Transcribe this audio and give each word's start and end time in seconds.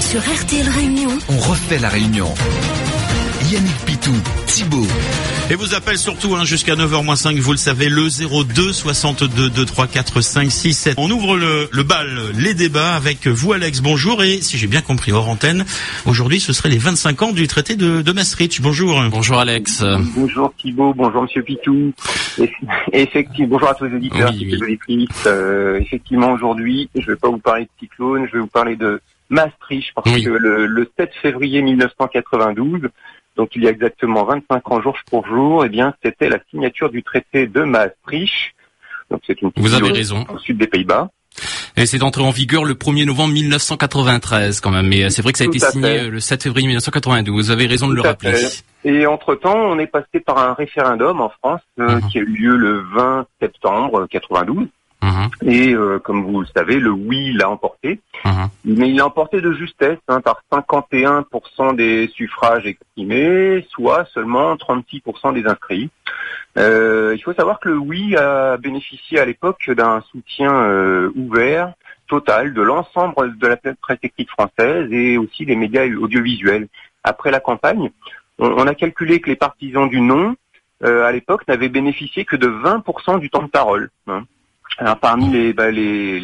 Sur 0.00 0.20
RTL 0.20 0.68
Réunion, 0.68 1.08
On 1.28 1.38
refait 1.38 1.78
la 1.78 1.88
réunion. 1.88 2.28
Yannick 3.54 3.76
Pitou, 3.86 4.10
Thibaut, 4.46 4.86
Et 5.48 5.54
vous 5.54 5.74
appelle 5.76 5.96
surtout 5.96 6.34
hein, 6.34 6.44
jusqu'à 6.44 6.74
9h-5, 6.74 7.38
vous 7.38 7.52
le 7.52 7.56
savez, 7.56 7.88
le 7.88 8.08
02 8.08 8.72
62 8.72 9.48
2 9.48 9.64
3 9.64 9.86
4 9.86 10.20
5 10.22 10.50
6 10.50 10.74
7. 10.74 10.94
On 10.98 11.08
ouvre 11.08 11.36
le, 11.36 11.68
le 11.70 11.82
bal, 11.84 12.08
les 12.36 12.54
débats 12.54 12.96
avec 12.96 13.28
vous 13.28 13.52
Alex, 13.52 13.80
bonjour. 13.80 14.24
Et 14.24 14.40
si 14.40 14.58
j'ai 14.58 14.66
bien 14.66 14.80
compris 14.80 15.12
hors 15.12 15.28
antenne, 15.28 15.64
aujourd'hui 16.04 16.40
ce 16.40 16.52
serait 16.52 16.68
les 16.68 16.78
25 16.78 17.22
ans 17.22 17.30
du 17.30 17.46
traité 17.46 17.76
de, 17.76 18.02
de 18.02 18.12
Maastricht. 18.12 18.60
Bonjour. 18.60 19.00
Bonjour 19.08 19.38
Alex. 19.38 19.84
Bonjour 20.16 20.52
Thibault, 20.58 20.92
bonjour 20.92 21.22
Monsieur 21.22 21.42
Pitou. 21.44 21.92
Eff- 22.38 22.50
Effectivement, 22.92 23.50
bonjour 23.52 23.68
à 23.68 23.74
tous 23.74 23.84
les 23.84 23.94
auditeurs, 23.94 24.32
Oui, 24.32 24.58
oui. 24.88 25.08
Euh, 25.26 25.78
effectivement, 25.78 26.32
aujourd'hui, 26.32 26.90
je 26.98 27.06
vais 27.06 27.16
pas 27.16 27.28
vous 27.28 27.38
parler 27.38 27.64
de 27.66 27.68
cyclone, 27.78 28.26
je 28.26 28.32
vais 28.32 28.40
vous 28.40 28.48
parler 28.48 28.74
de 28.74 29.00
Maastricht, 29.30 29.92
parce 29.94 30.10
Oui. 30.10 30.24
que 30.24 30.30
le, 30.30 30.66
le 30.66 30.90
7 30.98 31.10
février 31.22 31.62
1992, 31.62 32.88
donc 33.36 33.50
il 33.56 33.64
y 33.64 33.66
a 33.66 33.70
exactement 33.70 34.24
25 34.24 34.70
ans 34.70 34.80
jour 34.82 34.96
pour 35.10 35.26
jour, 35.26 35.64
eh 35.64 35.68
bien, 35.68 35.94
c'était 36.04 36.28
la 36.28 36.38
signature 36.50 36.90
du 36.90 37.02
traité 37.02 37.46
de 37.46 37.62
Maastricht. 37.62 38.54
Donc 39.10 39.20
c'est 39.26 39.40
une 39.42 39.50
Vous 39.56 39.74
avez 39.74 39.90
raison. 39.92 40.24
au 40.32 40.38
sud 40.38 40.56
des 40.58 40.66
Pays-Bas. 40.66 41.10
Et 41.76 41.86
c'est 41.86 42.02
entré 42.02 42.22
en 42.22 42.30
vigueur 42.30 42.64
le 42.64 42.74
1er 42.74 43.04
novembre 43.06 43.32
1993 43.34 44.60
quand 44.60 44.70
même. 44.70 44.86
Mais 44.86 45.04
euh, 45.04 45.08
c'est 45.10 45.22
vrai 45.22 45.32
que 45.32 45.38
ça 45.38 45.44
a 45.44 45.46
Tout 45.48 45.56
été 45.56 45.66
signé 45.66 45.84
fait. 45.98 46.04
euh, 46.04 46.10
le 46.10 46.20
7 46.20 46.42
février 46.44 46.66
1992. 46.68 47.46
Vous 47.46 47.50
avez 47.50 47.66
raison 47.66 47.88
de 47.88 47.94
le 47.94 48.02
rappeler. 48.02 48.32
fait. 48.34 48.64
Et 48.84 49.06
entre-temps, 49.06 49.56
on 49.56 49.78
est 49.78 49.86
passé 49.88 50.20
par 50.24 50.38
un 50.38 50.54
référendum 50.54 51.20
en 51.20 51.30
France 51.30 51.60
euh, 51.80 51.96
Mhm. 51.96 52.08
qui 52.10 52.18
a 52.18 52.20
eu 52.20 52.26
lieu 52.26 52.56
le 52.56 52.80
20 52.94 53.26
septembre 53.40 54.06
92. 54.08 54.68
Mhm, 55.04 55.28
Et 55.50 55.74
euh, 55.74 55.98
comme 55.98 56.24
vous 56.24 56.40
le 56.40 56.46
savez, 56.56 56.78
le 56.80 56.90
oui 56.90 57.32
l'a 57.34 57.50
emporté. 57.50 58.00
mhm. 58.24 58.48
Mais 58.64 58.88
il 58.90 58.96
l'a 58.96 59.06
emporté 59.06 59.40
de 59.40 59.52
justesse 59.52 59.98
hein, 60.08 60.20
par 60.20 60.40
51% 60.50 61.74
des 61.76 62.08
suffrages 62.08 62.66
exprimés, 62.66 63.66
soit 63.70 64.06
seulement 64.14 64.54
36% 64.56 65.34
des 65.34 65.46
inscrits. 65.46 65.90
Euh, 66.56 67.12
il 67.16 67.22
faut 67.22 67.34
savoir 67.34 67.60
que 67.60 67.68
le 67.68 67.76
oui 67.78 68.16
a 68.16 68.56
bénéficié 68.56 69.18
à 69.18 69.24
l'époque 69.24 69.70
d'un 69.70 70.00
soutien 70.12 70.52
euh, 70.54 71.10
ouvert, 71.16 71.72
total, 72.08 72.54
de 72.54 72.62
l'ensemble 72.62 73.36
de 73.38 73.46
la 73.46 73.56
presse 73.56 73.98
écrite 74.02 74.30
française 74.30 74.90
et 74.92 75.18
aussi 75.18 75.44
des 75.44 75.56
médias 75.56 75.84
audiovisuels. 75.86 76.68
Après 77.02 77.30
la 77.30 77.40
campagne, 77.40 77.90
on, 78.38 78.50
on 78.52 78.66
a 78.66 78.74
calculé 78.74 79.20
que 79.20 79.28
les 79.30 79.36
partisans 79.36 79.88
du 79.88 80.00
non, 80.00 80.36
euh, 80.84 81.04
à 81.06 81.12
l'époque, 81.12 81.46
n'avaient 81.48 81.68
bénéficié 81.68 82.24
que 82.24 82.36
de 82.36 82.46
20% 82.48 83.18
du 83.18 83.30
temps 83.30 83.42
de 83.42 83.48
parole. 83.48 83.90
hein. 84.06 84.24
Alors 84.78 84.98
parmi 84.98 85.28
les, 85.30 85.52
bah, 85.52 85.68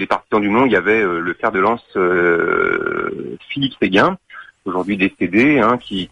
partisans 0.08 0.40
du 0.40 0.48
non, 0.48 0.66
il 0.66 0.72
y 0.72 0.76
avait 0.76 1.02
euh, 1.02 1.20
le 1.20 1.34
fer 1.34 1.52
de 1.52 1.60
lance 1.60 1.84
euh, 1.96 3.36
Philippe 3.48 3.74
Séguin, 3.80 4.18
aujourd'hui 4.64 4.96
décédé, 4.96 5.60
hein, 5.60 5.78
qui, 5.78 6.08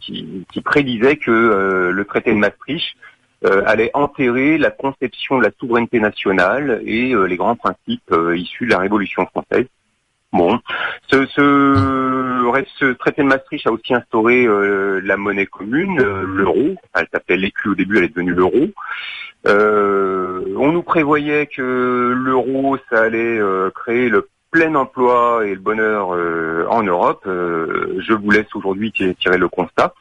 prédisait 0.64 1.16
que 1.16 1.30
euh, 1.30 1.90
le 1.90 2.04
traité 2.04 2.32
de 2.32 2.38
Maastricht 2.38 2.96
allait 3.66 3.92
enterrer 3.94 4.58
la 4.58 4.72
conception 4.72 5.38
de 5.38 5.44
la 5.44 5.50
souveraineté 5.60 6.00
nationale 6.00 6.82
et 6.84 7.14
les 7.14 7.36
grands 7.36 7.54
principes 7.54 8.12
issus 8.34 8.66
de 8.66 8.72
la 8.72 8.78
Révolution 8.78 9.26
française. 9.26 9.66
Bon, 10.32 10.58
ce, 11.10 11.24
ce, 11.26 12.62
ce 12.78 12.92
traité 12.92 13.22
de 13.22 13.28
Maastricht 13.28 13.66
a 13.66 13.72
aussi 13.72 13.94
instauré 13.94 14.44
euh, 14.46 15.00
la 15.02 15.16
monnaie 15.16 15.46
commune, 15.46 15.98
euh, 16.00 16.24
l'euro. 16.26 16.74
Elle 16.94 17.06
s'appelait 17.12 17.38
l'écu 17.38 17.68
au 17.70 17.74
début, 17.74 17.96
elle 17.98 18.04
est 18.04 18.08
devenue 18.08 18.34
l'euro. 18.34 18.68
Euh, 19.46 20.42
on 20.56 20.72
nous 20.72 20.82
prévoyait 20.82 21.46
que 21.46 22.14
l'euro, 22.16 22.76
ça 22.90 23.02
allait 23.02 23.38
euh, 23.38 23.70
créer 23.70 24.08
le 24.08 24.28
plein 24.50 24.74
emploi 24.74 25.46
et 25.46 25.54
le 25.54 25.60
bonheur 25.60 26.14
euh, 26.14 26.66
en 26.68 26.82
Europe. 26.82 27.22
Euh, 27.26 27.98
je 28.06 28.12
vous 28.12 28.30
laisse 28.30 28.52
aujourd'hui 28.54 28.92
tirer, 28.92 29.38
le 29.38 29.48
constat 29.48 29.94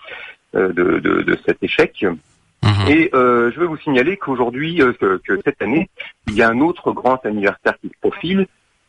euh, 0.56 0.70
de, 0.74 1.00
de- 1.00 1.22
de 1.22 1.38
cet 1.46 1.62
échec. 1.64 2.06
Mhm. 2.64 2.88
Et 2.90 3.10
euh, 3.14 3.52
je 3.54 3.60
veux 3.60 3.68
vous 3.68 3.78
signaler 3.78 4.18
qu'aujourd'hui, 4.18 4.82
euh, 4.82 4.92
que, 4.94 5.22
que 5.26 5.40
cette 5.46 5.62
année, 5.62 5.90
il 6.28 6.34
y 6.36 6.42
a 6.42 6.50
un 6.50 6.60
autre 6.60 6.92
grand 6.92 7.24
anniversaire 7.26 7.76
qui 7.82 7.88
se 7.90 7.94
profile. 8.02 8.48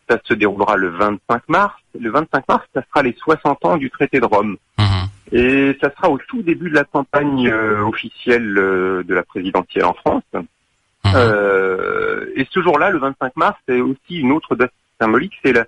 Ça 0.09 0.19
se 0.25 0.35
déroulera 0.35 0.77
le 0.77 0.89
25 0.89 1.43
mars. 1.49 1.75
Le 1.99 2.11
25 2.11 2.49
mars, 2.49 2.65
ça 2.75 2.83
sera 2.89 3.03
les 3.03 3.13
60 3.15 3.65
ans 3.65 3.77
du 3.77 3.91
traité 3.91 4.21
de 4.21 4.25
Rome. 4.25 4.57
Mhm. 4.79 5.09
Et 5.33 5.77
ça 5.83 5.91
sera 5.95 6.09
au 6.11 6.19
tout 6.29 6.43
début 6.43 6.71
de 6.71 6.75
la 6.75 6.85
campagne 6.85 7.49
euh, 7.49 7.83
officielle 7.83 8.57
euh, 8.57 9.03
de 9.03 9.15
la 9.15 9.23
présidentielle 9.23 9.85
en 9.85 9.93
France. 9.95 10.23
Mhm. 10.33 11.13
Euh, 11.15 12.27
et 12.37 12.47
ce 12.51 12.63
jour-là, 12.63 12.91
le 12.91 12.99
25 12.99 13.37
mars, 13.37 13.59
c'est 13.69 13.81
aussi 13.81 14.17
une 14.21 14.33
autre 14.33 14.57
date 14.57 14.73
symbolique, 15.01 15.35
c'est 15.45 15.53
la- 15.53 15.67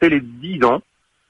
c'est 0.00 0.08
les 0.08 0.20
10 0.20 0.64
ans 0.64 0.80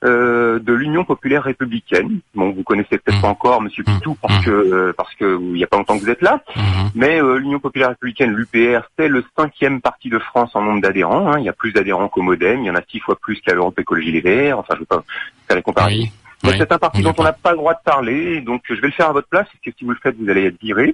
euh, 0.04 0.58
de 0.58 0.72
l'Union 0.72 1.04
populaire 1.04 1.44
républicaine. 1.44 2.20
Bon, 2.34 2.50
vous 2.50 2.62
connaissez 2.62 2.98
peut-être 2.98 3.16
Mhm. 3.16 3.22
pas 3.22 3.28
encore 3.28 3.62
Monsieur 3.62 3.84
Mhm. 3.86 3.94
Pitou 3.96 4.16
parce 4.20 4.44
que 4.44 4.50
euh, 4.50 4.92
parce 4.96 5.14
que 5.14 5.38
il 5.40 5.58
y 5.58 5.64
a 5.64 5.66
pas 5.66 5.76
longtemps 5.76 5.96
que 5.96 6.02
vous 6.02 6.10
êtes 6.10 6.22
là, 6.22 6.42
Mhm. 6.56 6.90
mais 6.94 7.22
euh, 7.22 7.36
l'Union 7.38 7.60
populaire 7.60 7.90
républicaine, 7.90 8.32
l'UPR, 8.34 8.80
c'est 8.98 9.08
le 9.08 9.24
cinquième 9.38 9.80
parti 9.80 10.08
de 10.08 10.18
France 10.18 10.50
en 10.54 10.62
nombre 10.62 10.80
d'adhérents. 10.82 11.32
hein. 11.32 11.38
Il 11.38 11.44
y 11.44 11.48
a 11.48 11.52
plus 11.52 11.72
d'adhérents 11.72 12.08
qu'au 12.08 12.22
MoDem, 12.22 12.60
il 12.60 12.66
y 12.66 12.70
en 12.70 12.74
a 12.74 12.82
six 12.90 12.98
fois 13.00 13.16
plus 13.16 13.40
qu'à 13.40 13.54
l'Europe 13.54 13.78
Écologie 13.78 14.12
Les 14.12 14.20
Verts. 14.20 14.58
Enfin, 14.58 14.74
je 14.74 14.80
veux 14.80 14.86
pas 14.86 15.02
faire 15.46 15.56
les 15.56 15.62
comparaisons. 15.62 16.02
Oui. 16.44 16.50
C'est 16.58 16.72
un 16.72 16.78
parti 16.78 17.02
dont 17.02 17.14
on 17.18 17.22
n'a 17.22 17.32
pas 17.32 17.52
le 17.52 17.56
droit 17.58 17.72
de 17.74 17.78
parler, 17.84 18.40
donc 18.40 18.62
je 18.68 18.74
vais 18.74 18.88
le 18.88 18.92
faire 18.92 19.08
à 19.10 19.12
votre 19.12 19.28
place, 19.28 19.46
parce 19.46 19.60
que 19.64 19.70
si 19.78 19.84
vous 19.84 19.92
le 19.92 19.96
faites, 20.02 20.16
vous 20.18 20.28
allez 20.28 20.46
être 20.46 20.60
viré. 20.60 20.92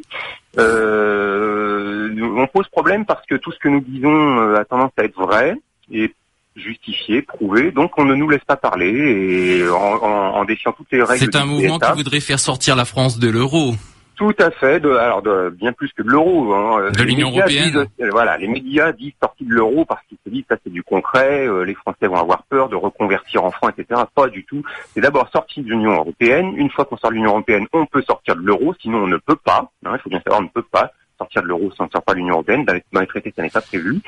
Euh, 0.59 2.11
on 2.37 2.47
pose 2.49 2.69
problème 2.69 3.05
parce 3.07 3.25
que 3.27 3.35
tout 3.37 3.53
ce 3.53 3.59
que 3.59 3.69
nous 3.69 3.81
disons 3.81 4.39
euh, 4.41 4.57
a 4.57 4.65
tendance 4.65 4.93
à 4.99 5.05
être 5.05 5.19
vrai 5.19 5.55
et 5.91 6.13
justifié, 6.59 7.23
prouvé, 7.23 7.71
donc 7.71 7.93
on 7.99 8.05
ne 8.05 8.15
nous 8.15 8.29
laisse 8.29 8.45
pas 8.45 8.57
parler 8.57 8.89
et 8.91 9.69
en, 9.69 9.77
en, 9.77 10.35
en 10.37 10.45
défiant 10.45 10.73
toutes 10.73 10.91
les 10.93 11.03
règles. 11.03 11.25
C'est 11.25 11.37
un 11.37 11.47
mouvement 11.47 11.79
qui 11.79 11.93
voudrait 11.93 12.21
faire 12.21 12.39
sortir 12.41 12.77
la 12.77 12.85
France 12.85 13.19
de 13.19 13.29
l'euro. 13.29 13.75
Tout 14.19 14.35
à 14.41 14.51
fait, 14.51 14.81
de, 14.81 14.91
alors 14.91 15.23
de, 15.23 15.51
bien 15.51 15.73
plus 15.73 15.93
que 15.93 16.03
de 16.03 16.09
l'euro. 16.09 16.53
Hein. 16.53 16.91
De 16.91 17.05
l'Union 17.05 17.29
européenne. 17.29 17.71
disent, 17.71 17.87
euh, 18.01 18.11
voilà, 18.11 18.37
les 18.37 18.49
médias 18.49 18.91
disent 18.91 19.13
sortie 19.23 19.45
de 19.45 19.53
l'euro 19.55 19.85
parce 19.85 20.03
qu'ils 20.09 20.19
se 20.27 20.31
disent 20.31 20.43
ça 20.49 20.57
c'est 20.65 20.73
du 20.73 20.83
concret, 20.83 21.47
euh, 21.47 21.63
les 21.63 21.75
Français 21.75 22.09
vont 22.09 22.17
avoir 22.17 22.43
peur 22.51 22.69
de 22.69 22.75
reconvertir 22.75 23.45
en 23.45 23.53
francs, 23.53 23.73
etc. 23.79 24.03
Pas 24.13 24.27
du 24.27 24.45
tout. 24.45 24.65
C'est 24.93 25.01
d'abord 25.01 25.29
sorti 25.33 25.63
de 25.63 25.71
l'Union 25.71 25.93
européenne. 25.93 26.53
Une 26.57 26.69
fois 26.69 26.85
qu'on 26.85 26.97
sort 26.97 27.11
de 27.11 27.15
l'Union 27.15 27.31
européenne, 27.31 27.67
on 27.73 27.87
peut 27.87 28.03
sortir 28.03 28.35
de 28.35 28.41
l'euro, 28.41 28.75
sinon 28.83 29.05
on 29.05 29.07
ne 29.07 29.19
peut 29.19 29.37
pas. 29.37 29.71
hein, 29.87 29.93
il 29.95 30.01
faut 30.01 30.11
bien 30.11 30.21
savoir, 30.25 30.41
on 30.41 30.45
ne 30.45 30.49
peut 30.49 30.67
pas 30.69 30.91
sortir 31.17 31.43
de 31.43 31.47
l'euro 31.47 31.71
sans 31.77 31.89
sortir 31.89 32.15
de 32.15 32.19
l'Union 32.19 32.35
européenne. 32.35 32.65
Dans 32.65 32.75
les, 32.75 32.83
dans 32.93 33.01
les 33.01 33.07
traités, 33.07 33.33
ça 33.37 33.43
n'est 33.43 33.51
pas 33.51 33.61
prévu. 33.61 34.01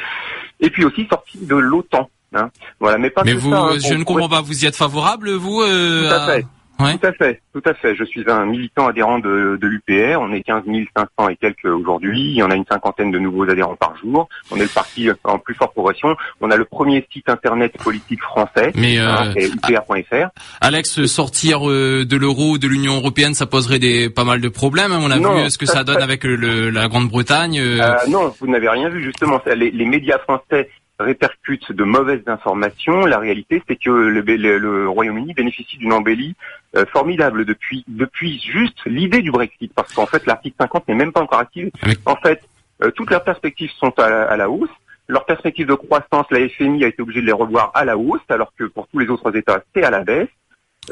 Et 0.59 0.71
puis 0.71 0.85
aussi 0.85 1.07
sorti 1.09 1.39
de 1.47 1.55
l'OTAN. 1.55 2.11
Hein. 2.35 2.51
Voilà, 2.79 2.99
mais 2.99 3.11
pas 3.11 3.23
Mais 3.25 3.33
que 3.33 3.39
vous, 3.39 3.51
ça, 3.51 3.59
hein, 3.61 3.71
euh, 3.75 3.79
je 3.81 3.95
ne 3.95 4.05
comprends 4.05 4.29
pas. 4.29 4.41
Vous 4.41 4.65
y 4.65 4.67
êtes 4.67 4.77
favorable, 4.77 5.31
vous 5.33 5.61
euh, 5.63 6.09
Tout 6.09 6.15
à 6.15 6.27
fait. 6.27 6.47
Ouais. 6.79 6.97
Tout 6.97 7.07
à 7.09 7.13
fait, 7.13 7.43
tout 7.53 7.63
à 7.67 7.75
fait. 7.75 7.95
Je 7.95 8.05
suis 8.05 8.25
un 8.27 8.47
militant 8.47 8.87
adhérent 8.89 9.19
de, 9.19 9.59
de 9.61 9.67
l'UPR. 9.67 10.19
On 10.19 10.33
est 10.33 10.41
15 10.41 10.63
500 10.97 11.29
et 11.29 11.37
quelques 11.37 11.67
aujourd'hui. 11.67 12.23
Il 12.31 12.37
y 12.37 12.43
en 12.43 12.51
a 12.51 12.55
une 12.55 12.65
cinquantaine 12.65 13.11
de 13.11 13.19
nouveaux 13.19 13.43
adhérents 13.51 13.77
par 13.77 13.95
jour. 13.99 14.31
On 14.51 14.57
est 14.57 14.63
le 14.63 14.69
parti 14.69 15.11
en 15.25 15.39
plus 15.39 15.55
forte 15.55 15.75
progression. 15.75 16.17
On 16.41 16.51
a 16.51 16.57
le 16.57 16.65
premier 16.65 17.07
site 17.13 17.29
internet 17.29 17.77
politique 17.85 18.23
français. 18.23 18.73
Mais 18.77 18.99
euh, 18.99 19.11
hein, 19.11 19.31
c'est 19.37 19.49
upr.fr. 19.49 20.29
Alex, 20.63 21.05
sortir 21.05 21.69
euh, 21.69 22.07
de 22.07 22.17
l'euro, 22.17 22.57
de 22.57 22.67
l'Union 22.67 22.95
européenne, 22.97 23.35
ça 23.35 23.45
poserait 23.45 23.79
des 23.79 24.09
pas 24.09 24.25
mal 24.25 24.41
de 24.41 24.49
problèmes. 24.49 24.93
hein. 24.93 25.01
On 25.03 25.11
a 25.11 25.19
Non, 25.19 25.43
vu 25.45 25.51
ce 25.51 25.59
que 25.59 25.67
ça- 25.67 25.75
ça 25.75 25.85
donne 25.85 26.01
avec 26.01 26.25
le, 26.25 26.71
la 26.71 26.89
Grande-Bretagne. 26.89 27.59
euh, 27.61 27.79
Euh, 27.83 27.95
non, 28.09 28.33
vous 28.41 28.47
n'avez 28.47 28.71
rien 28.71 28.89
vu 28.89 29.03
justement. 29.03 29.39
Les, 29.55 29.71
les 29.71 29.85
médias 29.85 30.19
français 30.21 30.71
répercutent 31.01 31.73
de 31.73 31.85
mauvaises 31.85 32.23
informations. 32.27 33.07
La 33.07 33.19
réalité, 33.19 33.63
c'est 33.67 33.77
que 33.77 33.91
le, 33.91 34.21
le- 34.21 34.59
le 34.59 34.89
Royaume-Uni 34.89 35.35
bénéficie 35.35 35.77
d'une 35.79 35.93
embellie 35.93 36.35
euh, 36.77 36.85
formidable 36.93 37.45
depuis 37.45 37.85
depuis 37.89 38.39
juste 38.41 38.79
l'idée 38.87 39.23
du 39.23 39.31
Brexit, 39.31 39.73
parce 39.75 39.93
qu'en 39.93 40.07
fait 40.07 40.27
l'article 40.27 40.57
50 40.61 40.89
n'est 40.89 40.95
même 40.95 41.13
pas 41.13 41.21
encore 41.23 41.41
actif. 41.41 41.69
En 42.07 42.17
fait, 42.17 42.41
euh, 42.83 42.91
toutes 42.93 43.11
leurs 43.11 43.25
perspectives 43.25 43.71
sont 43.79 43.99
à 43.99 44.09
la, 44.09 44.23
à 44.31 44.37
la 44.37 44.49
hausse. 44.51 44.71
Leurs 45.09 45.27
perspectives 45.27 45.67
de 45.67 45.75
croissance, 45.75 46.27
la 46.31 46.49
FMI 46.49 46.85
a 46.85 46.89
été 46.89 47.03
obligée 47.03 47.21
de 47.21 47.27
les 47.27 47.33
revoir 47.33 47.73
à 47.75 47.85
la 47.85 47.97
hausse, 47.99 48.21
alors 48.29 48.53
que 48.57 48.65
pour 48.65 48.87
tous 48.89 48.99
les 49.01 49.09
autres 49.09 49.35
États, 49.37 49.63
c'est 49.75 49.83
à 49.83 49.91
la 49.91 50.05
baisse. 50.05 50.29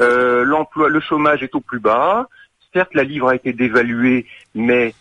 Euh, 0.01 0.43
L'emploi, 0.43 0.89
le 0.89 0.99
chômage 0.99 1.41
est 1.43 1.55
au 1.55 1.61
plus 1.61 1.79
bas. 1.79 2.27
Certes, 2.73 2.93
la 2.93 3.03
livre 3.03 3.29
a 3.29 3.35
été 3.35 3.53
dévaluée, 3.53 4.25
mais 4.53 4.93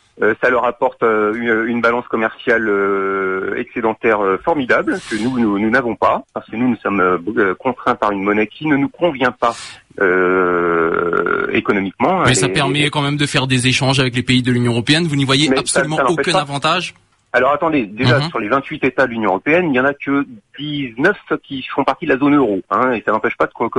ça 0.43 0.51
leur 0.51 0.65
apporte 0.65 1.03
euh, 1.03 1.33
une, 1.35 1.69
une 1.71 1.81
balance 1.81 2.07
commerciale 2.09 2.67
euh, 2.69 3.55
excédentaire 3.57 4.21
euh, 4.21 4.39
formidable 4.45 4.99
que 5.11 5.17
nous 5.17 5.39
nous 5.59 5.71
n'avons 5.71 5.95
pas 5.97 6.23
parce 6.35 6.49
que 6.51 6.57
nous 6.57 6.69
nous 6.69 6.77
sommes 6.77 7.01
euh, 7.01 7.19
euh, 7.37 7.55
contraints 7.55 7.95
par 7.95 8.11
une 8.13 8.23
monnaie 8.25 8.47
qui 8.49 8.67
ne 8.67 8.77
nous 8.77 8.89
convient 8.89 9.31
pas 9.33 9.55
euh, 10.01 11.47
économiquement. 11.53 12.23
mais 12.27 12.35
ça 12.35 12.47
Et- 12.49 12.53
permet 12.53 12.91
quand 12.91 13.03
même 13.03 13.17
de 13.17 13.27
faire 13.27 13.47
des 13.47 13.67
échanges 13.69 14.01
avec 14.01 14.15
les 14.17 14.23
pays 14.23 14.43
de 14.43 14.51
l'Union 14.53 14.73
européenne. 14.73 15.07
Vous 15.07 15.17
n'y 15.17 15.25
voyez 15.25 15.47
ça- 15.49 15.55
absolument 15.59 15.97
ça 15.97 16.11
aucun 16.11 16.35
avantage. 16.35 16.95
Alors 17.33 17.53
attendez, 17.53 17.85
déjà 17.87 18.19
Mhm. 18.21 18.29
sur 18.31 18.39
les 18.39 18.49
28 18.49 18.85
États 18.85 19.07
de 19.07 19.11
l'Union 19.13 19.31
européenne, 19.31 19.69
il 19.71 19.77
y 19.77 19.81
en 19.81 19.85
a 19.85 19.93
que 19.93 20.25
19 20.59 21.17
qui 21.43 21.63
font 21.75 21.85
partie 21.85 22.07
de 22.07 22.13
la 22.15 22.19
zone 22.19 22.35
euro, 22.37 22.61
hein, 22.71 22.93
et 22.93 23.03
ça 23.05 23.13
n'empêche 23.13 23.37
pas 23.37 23.47
de. 23.47 23.53
co- 23.53 23.71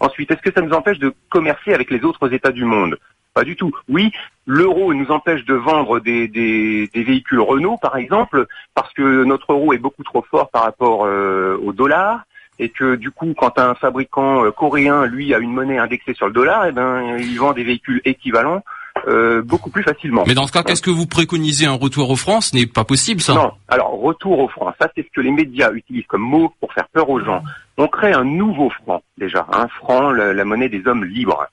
Ensuite, 0.00 0.30
est-ce 0.30 0.40
que 0.40 0.52
ça 0.52 0.62
nous 0.62 0.72
empêche 0.72 0.98
de 0.98 1.12
commercer 1.28 1.74
avec 1.74 1.90
les 1.90 2.02
autres 2.02 2.32
États 2.32 2.50
du 2.50 2.64
monde? 2.64 2.96
Pas 3.38 3.44
du 3.44 3.54
tout. 3.54 3.70
Oui, 3.88 4.10
l'euro 4.46 4.92
nous 4.92 5.12
empêche 5.12 5.44
de 5.44 5.54
vendre 5.54 6.00
des, 6.00 6.26
des, 6.26 6.88
des, 6.92 7.04
véhicules 7.04 7.38
Renault, 7.38 7.76
par 7.76 7.96
exemple, 7.96 8.48
parce 8.74 8.92
que 8.94 9.22
notre 9.22 9.52
euro 9.52 9.72
est 9.72 9.78
beaucoup 9.78 10.02
trop 10.02 10.24
fort 10.28 10.48
par 10.48 10.64
rapport 10.64 11.04
euh, 11.06 11.56
au 11.64 11.72
dollar 11.72 12.22
et 12.58 12.68
que 12.68 12.96
du 12.96 13.12
coup, 13.12 13.34
quand 13.36 13.60
un 13.60 13.76
fabricant 13.76 14.44
euh, 14.44 14.50
coréen, 14.50 15.06
lui, 15.06 15.32
a 15.34 15.38
une 15.38 15.52
monnaie 15.52 15.78
indexée 15.78 16.14
sur 16.14 16.26
le 16.26 16.32
dollar, 16.32 16.66
eh 16.66 16.72
ben, 16.72 17.16
il 17.20 17.38
vend 17.38 17.52
des 17.52 17.62
véhicules 17.62 18.02
équivalents 18.04 18.64
euh, 19.06 19.42
beaucoup 19.42 19.70
plus 19.70 19.84
facilement. 19.84 20.24
Mais 20.26 20.34
dans 20.34 20.46
ce 20.48 20.52
cas, 20.52 20.64
qu'est-ce 20.64 20.82
que 20.82 20.90
vous 20.90 21.06
préconisez 21.06 21.66
Un 21.66 21.74
retour 21.74 22.10
aux 22.10 22.16
francs 22.16 22.42
Ce 22.42 22.56
n'est 22.56 22.66
pas 22.66 22.84
possible, 22.84 23.20
ça 23.20 23.34
Non. 23.34 23.52
Alors, 23.68 23.92
retour 24.00 24.40
aux 24.40 24.48
francs, 24.48 24.74
ça 24.80 24.88
c'est 24.96 25.02
ce 25.02 25.10
que 25.14 25.20
les 25.20 25.30
médias 25.30 25.70
utilisent 25.72 26.06
comme 26.08 26.22
mot 26.22 26.52
pour 26.60 26.72
faire 26.72 26.88
peur 26.88 27.08
aux 27.08 27.20
gens. 27.20 27.42
On 27.76 27.86
crée 27.86 28.12
un 28.12 28.24
nouveau 28.24 28.70
franc, 28.70 29.02
déjà. 29.16 29.46
Un 29.52 29.68
franc, 29.68 30.10
la, 30.10 30.44
monnaie 30.44 30.68
des 30.68 30.84
hommes 30.86 31.04
libres. 31.04 31.46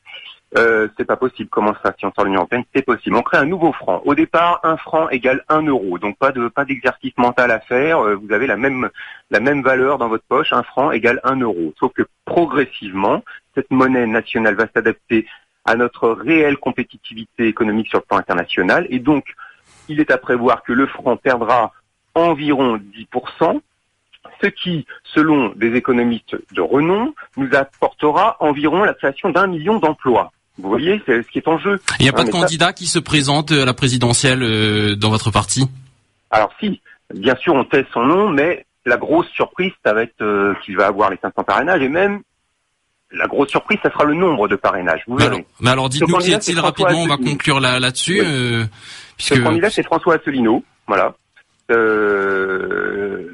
Euh, 0.57 0.87
c'est 0.97 1.05
pas 1.05 1.17
possible. 1.17 1.49
Comment 1.49 1.73
ça 1.83 1.93
Si 1.97 2.05
on 2.05 2.13
sort 2.13 2.23
l'Union 2.23 2.39
européenne, 2.41 2.63
c'est 2.73 2.81
possible. 2.81 3.15
On 3.15 3.21
crée 3.21 3.37
un 3.37 3.45
nouveau 3.45 3.73
franc. 3.73 4.01
Au 4.05 4.15
départ, 4.15 4.61
un 4.63 4.77
franc 4.77 5.09
égale 5.09 5.43
un 5.49 5.63
euro. 5.63 5.97
Donc 5.99 6.17
pas 6.17 6.31
de 6.31 6.47
pas 6.47 6.63
d'exercice 6.63 7.13
mental 7.17 7.51
à 7.51 7.59
faire. 7.59 7.99
Euh, 7.99 8.15
vous 8.15 8.31
avez 8.31 8.47
la 8.47 8.55
même 8.55 8.89
la 9.31 9.39
même 9.39 9.61
valeur 9.61 9.97
dans 9.97 10.07
votre 10.07 10.23
poche. 10.23 10.53
Un 10.53 10.63
franc 10.63 10.91
égale 10.91 11.19
un 11.23 11.37
euro. 11.37 11.73
Sauf 11.77 11.91
que 11.93 12.03
progressivement, 12.23 13.23
cette 13.53 13.69
monnaie 13.69 14.07
nationale 14.07 14.55
va 14.55 14.67
s'adapter 14.73 15.27
à 15.65 15.75
notre 15.75 16.09
réelle 16.09 16.57
compétitivité 16.57 17.47
économique 17.47 17.87
sur 17.87 17.99
le 17.99 18.05
plan 18.05 18.17
international. 18.17 18.87
Et 18.89 18.99
donc, 18.99 19.25
il 19.89 19.99
est 19.99 20.11
à 20.11 20.17
prévoir 20.17 20.63
que 20.63 20.73
le 20.73 20.85
franc 20.85 21.17
perdra 21.17 21.73
environ 22.13 22.77
10%, 22.77 23.59
ce 24.41 24.47
qui, 24.47 24.85
selon 25.03 25.49
des 25.55 25.75
économistes 25.75 26.37
de 26.53 26.61
renom, 26.61 27.13
nous 27.35 27.49
apportera 27.53 28.37
environ 28.39 28.83
la 28.83 28.93
création 28.93 29.29
d'un 29.29 29.47
million 29.47 29.79
d'emplois. 29.79 30.31
Vous 30.57 30.69
voyez, 30.69 31.01
c'est 31.05 31.21
ce 31.21 31.27
qui 31.27 31.39
est 31.39 31.47
en 31.47 31.57
jeu. 31.57 31.79
Il 31.99 32.03
n'y 32.03 32.09
a 32.09 32.13
pas 32.13 32.23
de 32.23 32.31
candidat 32.31 32.73
qui 32.73 32.85
se 32.85 32.99
présente 32.99 33.51
à 33.51 33.65
la 33.65 33.73
présidentielle 33.73 34.41
euh, 34.43 34.95
dans 34.95 35.09
votre 35.09 35.31
parti? 35.31 35.67
Alors 36.31 36.51
si, 36.59 36.81
bien 37.13 37.35
sûr, 37.35 37.53
on 37.53 37.65
tait 37.65 37.85
son 37.93 38.03
nom, 38.03 38.29
mais 38.29 38.65
la 38.85 38.97
grosse 38.97 39.27
surprise, 39.29 39.71
ça 39.85 39.93
va 39.93 40.03
être 40.03 40.21
euh, 40.21 40.53
qu'il 40.63 40.77
va 40.77 40.87
avoir 40.87 41.09
les 41.09 41.17
500 41.21 41.43
parrainages 41.43 41.81
et 41.81 41.89
même 41.89 42.21
la 43.11 43.27
grosse 43.27 43.49
surprise, 43.49 43.77
ça 43.81 43.91
sera 43.91 44.03
le 44.03 44.13
nombre 44.13 44.47
de 44.47 44.55
parrainages. 44.55 45.03
Vous 45.07 45.15
mais, 45.15 45.25
alors, 45.25 45.39
mais 45.59 45.69
alors, 45.69 45.89
dites-nous 45.89 46.17
qui 46.17 46.31
est-il 46.31 46.59
rapidement, 46.59 47.03
on 47.03 47.07
va 47.07 47.17
conclure 47.17 47.59
là-dessus. 47.59 48.21
Euh, 48.23 48.65
puisque... 49.15 49.35
Le 49.35 49.43
candidat, 49.43 49.69
c'est 49.69 49.83
François 49.83 50.15
Asselineau. 50.15 50.63
Voilà. 50.87 51.15
Euh, 51.71 53.27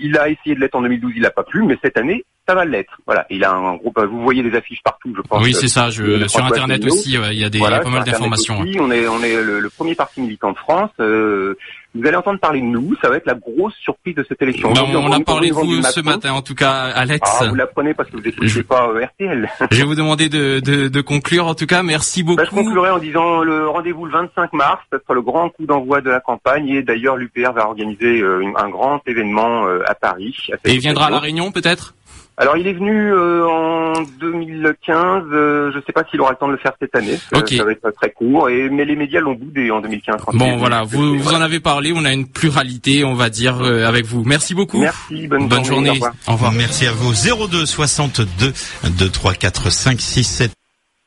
il 0.00 0.16
a 0.18 0.28
essayé 0.28 0.54
de 0.54 0.60
l'être 0.60 0.74
en 0.74 0.82
2012, 0.82 1.12
il 1.16 1.22
n'a 1.22 1.30
pas 1.30 1.44
pu, 1.44 1.62
mais 1.62 1.78
cette 1.82 1.96
année, 1.96 2.24
ça 2.46 2.54
va 2.54 2.64
l'être. 2.64 2.98
Voilà, 3.06 3.26
il 3.30 3.44
a 3.44 3.52
un 3.52 3.76
groupe. 3.76 3.98
Vous 4.00 4.22
voyez 4.22 4.42
des 4.42 4.56
affiches 4.56 4.82
partout, 4.82 5.12
je 5.16 5.22
pense. 5.22 5.42
Oui, 5.42 5.54
c'est 5.54 5.68
ça. 5.68 5.90
Je, 5.90 6.26
sur 6.28 6.44
Internet 6.44 6.84
aussi, 6.84 7.14
il 7.14 7.38
y 7.38 7.44
a 7.44 7.50
des 7.50 7.58
pas 7.58 7.82
mal 7.84 8.04
d'informations. 8.04 8.58
On 8.58 8.90
est 8.90 9.06
on 9.06 9.22
est 9.22 9.42
le, 9.42 9.70
premier 9.70 9.94
parti 9.94 10.20
militant 10.20 10.52
de 10.52 10.58
France. 10.58 10.90
Euh, 11.00 11.56
vous 11.94 12.04
allez 12.08 12.16
entendre 12.16 12.40
parler 12.40 12.60
de 12.60 12.66
nous, 12.66 12.96
ça 13.00 13.08
va 13.08 13.16
être 13.16 13.26
la 13.26 13.34
grosse 13.34 13.74
surprise 13.76 14.16
de 14.16 14.24
cette 14.28 14.42
élection. 14.42 14.72
Ben, 14.72 14.82
on, 14.96 15.12
a 15.12 15.20
parlé 15.20 15.50
de 15.50 15.54
vous 15.54 15.80
ce 15.82 16.00
matin, 16.00 16.32
en 16.32 16.42
tout 16.42 16.56
cas, 16.56 16.90
Alex. 16.92 17.30
Ah, 17.40 17.46
vous 17.48 17.54
l'apprenez 17.54 17.94
parce 17.94 18.10
que 18.10 18.16
vous 18.16 18.22
n'écoutez 18.22 18.64
pas 18.64 18.88
euh, 18.88 19.04
RTL. 19.04 19.48
Je 19.70 19.76
vais 19.76 19.84
vous 19.84 19.94
demander 19.94 20.28
de, 20.28 20.58
de, 20.58 20.88
de, 20.88 21.00
conclure, 21.00 21.46
en 21.46 21.54
tout 21.54 21.66
cas, 21.66 21.84
merci 21.84 22.24
beaucoup. 22.24 22.38
Ben, 22.38 22.48
je 22.50 22.54
conclurai 22.54 22.90
en 22.90 22.98
disant 22.98 23.42
le 23.42 23.68
rendez-vous 23.68 24.06
le 24.06 24.12
25 24.12 24.52
mars, 24.54 24.80
ce 24.92 24.98
sera 24.98 25.14
le 25.14 25.22
grand 25.22 25.50
coup 25.50 25.66
d'envoi 25.66 26.00
de 26.00 26.10
la 26.10 26.18
campagne 26.18 26.68
et 26.68 26.82
d'ailleurs 26.82 27.16
l'UPR 27.16 27.52
va 27.52 27.66
organiser 27.66 28.20
euh, 28.20 28.44
un 28.56 28.68
grand 28.68 29.00
événement 29.06 29.66
euh, 29.66 29.84
à 29.86 29.94
Paris. 29.94 30.36
et 30.64 30.72
il 30.72 30.80
viendra 30.80 31.06
à 31.06 31.10
La 31.10 31.20
Réunion 31.20 31.52
peut-être? 31.52 31.94
Alors 32.36 32.56
il 32.56 32.66
est 32.66 32.72
venu 32.72 33.12
euh, 33.12 33.46
en 33.46 34.02
2015, 34.18 35.22
euh, 35.30 35.70
je 35.70 35.76
ne 35.76 35.82
sais 35.82 35.92
pas 35.92 36.02
s'il 36.10 36.20
aura 36.20 36.32
le 36.32 36.36
temps 36.36 36.48
de 36.48 36.52
le 36.52 36.58
faire 36.58 36.72
cette 36.80 36.94
année, 36.96 37.16
ça 37.16 37.64
va 37.64 37.70
être 37.70 37.90
très 37.92 38.10
court, 38.10 38.48
et, 38.48 38.68
mais 38.70 38.84
les 38.84 38.96
médias 38.96 39.20
l'ont 39.20 39.34
boudé 39.34 39.70
en 39.70 39.80
2015. 39.80 40.16
Bon 40.32 40.56
voilà, 40.56 40.82
vous, 40.82 41.16
vous 41.16 41.32
en 41.32 41.40
avez 41.40 41.60
parlé, 41.60 41.92
on 41.94 42.04
a 42.04 42.12
une 42.12 42.26
pluralité, 42.26 43.04
on 43.04 43.14
va 43.14 43.30
dire, 43.30 43.60
euh, 43.62 43.86
avec 43.86 44.04
vous. 44.04 44.24
Merci 44.24 44.54
beaucoup. 44.54 44.80
Merci, 44.80 45.28
bonne, 45.28 45.48
bonne 45.48 45.64
journée. 45.64 45.90
Au, 45.90 45.94
revoir. 45.94 46.12
au 46.26 46.32
revoir. 46.32 46.52
Merci 46.52 46.86
à 46.86 46.92
vous. 46.92 47.12
02 47.12 47.66
62 47.66 48.52
2 48.98 49.10
3 49.10 49.34
4 49.34 49.70
5 49.70 50.00
6 50.00 50.24
7 50.24 50.50